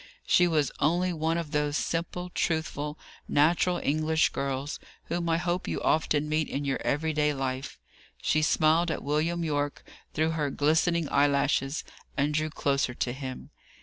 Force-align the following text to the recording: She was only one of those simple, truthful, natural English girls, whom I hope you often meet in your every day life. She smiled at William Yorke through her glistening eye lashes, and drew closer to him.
She 0.25 0.47
was 0.47 0.71
only 0.79 1.13
one 1.13 1.37
of 1.37 1.51
those 1.51 1.77
simple, 1.77 2.31
truthful, 2.31 2.97
natural 3.27 3.79
English 3.83 4.29
girls, 4.29 4.79
whom 5.09 5.29
I 5.29 5.37
hope 5.37 5.67
you 5.67 5.79
often 5.79 6.27
meet 6.27 6.47
in 6.49 6.65
your 6.65 6.81
every 6.81 7.13
day 7.13 7.35
life. 7.35 7.77
She 8.19 8.41
smiled 8.41 8.89
at 8.89 9.03
William 9.03 9.43
Yorke 9.43 9.83
through 10.15 10.31
her 10.31 10.49
glistening 10.49 11.07
eye 11.11 11.27
lashes, 11.27 11.83
and 12.17 12.33
drew 12.33 12.49
closer 12.49 12.95
to 12.95 13.13
him. 13.13 13.51